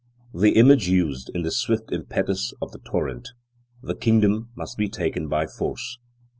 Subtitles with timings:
[0.33, 3.33] The image used is the swift impetus of the torrent;
[3.83, 5.99] the kingdom must be taken by force.